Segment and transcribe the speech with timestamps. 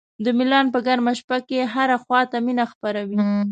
[0.23, 3.19] د میلان په ګرمه شپه کې هره خوا ته مینه خپره وي.